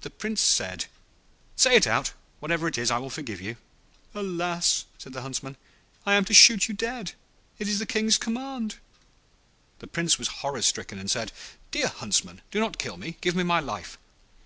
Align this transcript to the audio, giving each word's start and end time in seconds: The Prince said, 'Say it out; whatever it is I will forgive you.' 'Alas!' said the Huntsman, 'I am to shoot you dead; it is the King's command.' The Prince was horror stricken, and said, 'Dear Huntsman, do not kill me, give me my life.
The 0.00 0.08
Prince 0.08 0.40
said, 0.40 0.86
'Say 1.54 1.76
it 1.76 1.86
out; 1.86 2.14
whatever 2.38 2.66
it 2.66 2.78
is 2.78 2.90
I 2.90 2.96
will 2.96 3.10
forgive 3.10 3.42
you.' 3.42 3.58
'Alas!' 4.14 4.86
said 4.96 5.12
the 5.12 5.20
Huntsman, 5.20 5.58
'I 6.06 6.14
am 6.14 6.24
to 6.24 6.32
shoot 6.32 6.66
you 6.66 6.72
dead; 6.72 7.12
it 7.58 7.68
is 7.68 7.78
the 7.78 7.84
King's 7.84 8.16
command.' 8.16 8.76
The 9.80 9.86
Prince 9.86 10.18
was 10.18 10.28
horror 10.40 10.62
stricken, 10.62 10.98
and 10.98 11.10
said, 11.10 11.30
'Dear 11.72 11.88
Huntsman, 11.88 12.40
do 12.50 12.58
not 12.58 12.78
kill 12.78 12.96
me, 12.96 13.18
give 13.20 13.36
me 13.36 13.42
my 13.42 13.60
life. 13.60 13.98